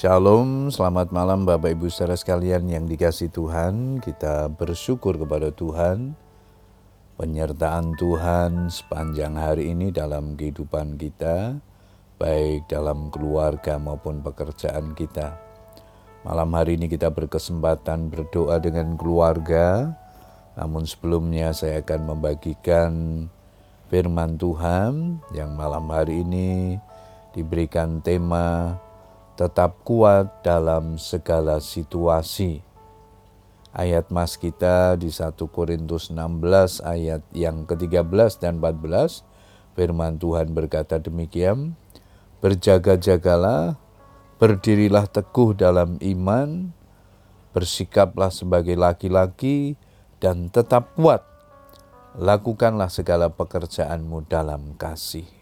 [0.00, 4.00] Shalom, selamat malam Bapak Ibu saudara sekalian yang dikasih Tuhan.
[4.00, 6.16] Kita bersyukur kepada Tuhan,
[7.20, 11.60] penyertaan Tuhan sepanjang hari ini dalam kehidupan kita,
[12.16, 15.36] baik dalam keluarga maupun pekerjaan kita.
[16.24, 20.00] Malam hari ini kita berkesempatan berdoa dengan keluarga,
[20.56, 22.92] namun sebelumnya saya akan membagikan
[23.92, 26.80] firman Tuhan yang malam hari ini
[27.36, 28.80] diberikan tema
[29.40, 32.60] tetap kuat dalam segala situasi.
[33.72, 39.24] Ayat mas kita di 1 Korintus 16 ayat yang ke-13 dan 14
[39.72, 41.72] firman Tuhan berkata demikian,
[42.44, 43.80] Berjaga-jagalah,
[44.36, 46.76] berdirilah teguh dalam iman,
[47.56, 49.80] bersikaplah sebagai laki-laki
[50.20, 51.24] dan tetap kuat.
[52.20, 55.39] Lakukanlah segala pekerjaanmu dalam kasih.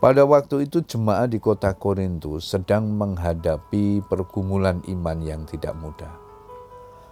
[0.00, 6.08] Pada waktu itu jemaat di kota Korintus sedang menghadapi pergumulan iman yang tidak mudah.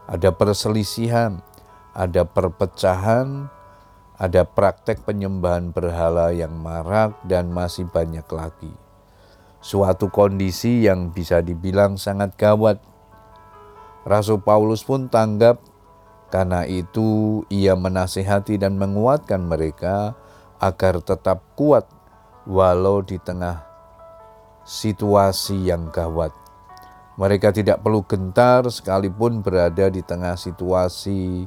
[0.08, 1.44] Ada perselisihan,
[1.92, 3.52] ada perpecahan,
[4.16, 8.72] ada praktek penyembahan berhala yang marak dan masih banyak lagi.
[9.60, 12.80] Suatu kondisi yang bisa dibilang sangat gawat.
[14.08, 15.60] Rasul Paulus pun tanggap
[16.32, 20.16] karena itu ia menasihati dan menguatkan mereka
[20.56, 21.97] agar tetap kuat
[22.48, 23.60] walau di tengah
[24.64, 26.32] situasi yang gawat.
[27.20, 31.44] Mereka tidak perlu gentar sekalipun berada di tengah situasi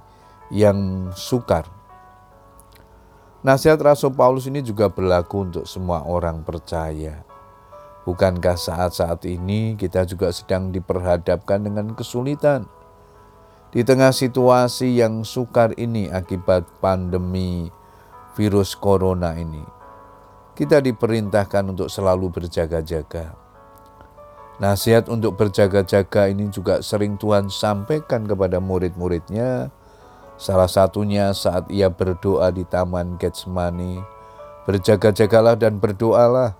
[0.53, 1.65] yang sukar.
[3.41, 7.25] Nasihat Rasul Paulus ini juga berlaku untuk semua orang percaya.
[8.05, 12.69] Bukankah saat-saat ini kita juga sedang diperhadapkan dengan kesulitan?
[13.71, 17.71] Di tengah situasi yang sukar ini akibat pandemi
[18.35, 19.63] virus corona ini,
[20.61, 23.33] kita diperintahkan untuk selalu berjaga-jaga.
[24.61, 29.73] Nasihat untuk berjaga-jaga ini juga sering Tuhan sampaikan kepada murid-muridnya.
[30.37, 34.05] Salah satunya saat ia berdoa di Taman Getsemani.
[34.69, 36.53] Berjaga-jagalah dan berdoalah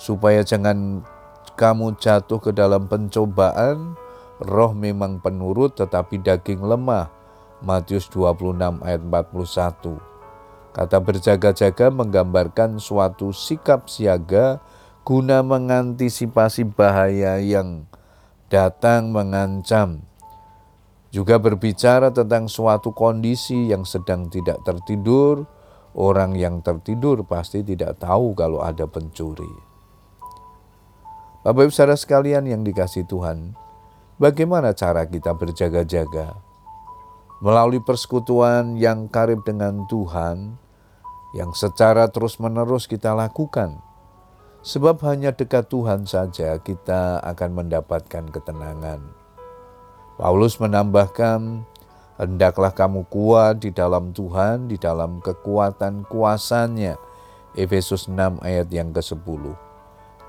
[0.00, 1.04] supaya jangan
[1.52, 4.00] kamu jatuh ke dalam pencobaan.
[4.40, 7.12] Roh memang penurut tetapi daging lemah.
[7.60, 10.11] Matius 26 ayat 41.
[10.72, 14.64] Kata berjaga-jaga menggambarkan suatu sikap siaga
[15.04, 17.84] guna mengantisipasi bahaya yang
[18.48, 20.08] datang mengancam.
[21.12, 25.44] Juga berbicara tentang suatu kondisi yang sedang tidak tertidur.
[25.92, 29.72] Orang yang tertidur pasti tidak tahu kalau ada pencuri.
[31.44, 33.52] Bapak Ibu saudara sekalian yang dikasih Tuhan,
[34.16, 36.32] bagaimana cara kita berjaga-jaga?
[37.42, 40.61] Melalui persekutuan yang karib dengan Tuhan,
[41.32, 43.80] yang secara terus-menerus kita lakukan.
[44.62, 49.02] Sebab hanya dekat Tuhan saja kita akan mendapatkan ketenangan.
[50.20, 51.66] Paulus menambahkan,
[52.14, 56.94] hendaklah kamu kuat di dalam Tuhan, di dalam kekuatan kuasanya.
[57.58, 59.42] Efesus 6 ayat yang ke-10.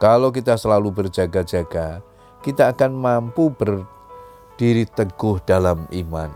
[0.02, 2.04] Kalau kita selalu berjaga-jaga,
[2.44, 6.28] kita akan mampu berdiri teguh dalam iman.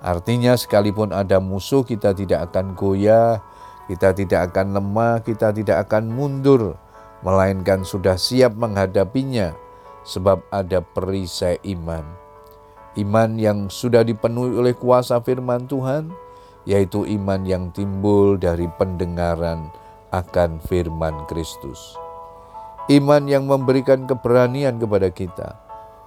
[0.00, 3.42] Artinya sekalipun ada musuh kita tidak akan goyah,
[3.88, 6.76] kita tidak akan lemah, kita tidak akan mundur,
[7.24, 9.56] melainkan sudah siap menghadapinya,
[10.04, 12.04] sebab ada perisai iman.
[13.00, 16.12] Iman yang sudah dipenuhi oleh kuasa firman Tuhan,
[16.68, 19.72] yaitu iman yang timbul dari pendengaran
[20.12, 21.96] akan firman Kristus.
[22.92, 25.56] Iman yang memberikan keberanian kepada kita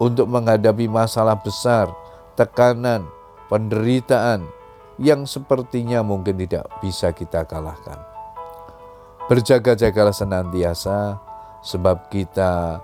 [0.02, 1.90] untuk menghadapi masalah besar,
[2.34, 3.06] tekanan,
[3.50, 4.46] penderitaan,
[5.02, 7.98] yang sepertinya mungkin tidak bisa kita kalahkan.
[9.26, 11.18] Berjaga-jagalah senantiasa,
[11.66, 12.78] sebab kita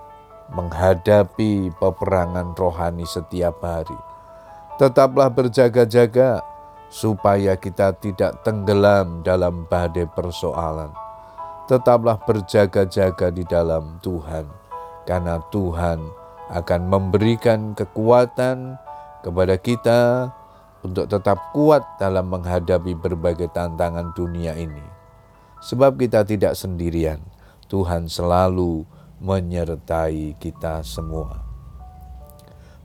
[0.50, 3.94] menghadapi peperangan rohani setiap hari.
[4.82, 6.42] Tetaplah berjaga-jaga,
[6.90, 10.90] supaya kita tidak tenggelam dalam badai persoalan.
[11.68, 14.48] Tetaplah berjaga-jaga di dalam Tuhan,
[15.04, 16.00] karena Tuhan
[16.48, 18.80] akan memberikan kekuatan
[19.20, 20.32] kepada kita
[20.86, 24.84] untuk tetap kuat dalam menghadapi berbagai tantangan dunia ini.
[25.58, 27.18] Sebab kita tidak sendirian,
[27.66, 28.86] Tuhan selalu
[29.18, 31.42] menyertai kita semua.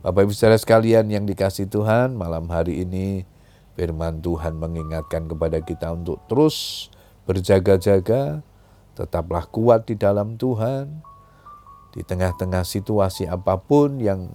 [0.02, 3.24] Bapak Ibu saudara sekalian yang dikasih Tuhan, malam hari ini
[3.78, 6.90] firman Tuhan mengingatkan kepada kita untuk terus
[7.30, 8.42] berjaga-jaga,
[8.98, 11.06] tetaplah kuat di dalam Tuhan,
[11.94, 14.34] di tengah-tengah situasi apa pun yang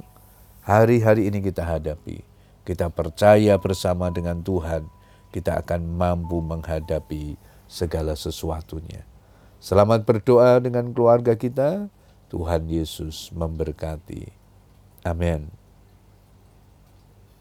[0.63, 2.28] hari-hari ini kita hadapi
[2.69, 4.93] kita percaya bersama dengan Tuhan,
[5.32, 9.09] kita akan mampu menghadapi segala sesuatunya.
[9.56, 11.88] Selamat berdoa dengan keluarga kita.
[12.29, 14.29] Tuhan Yesus memberkati.
[15.00, 15.58] Amin.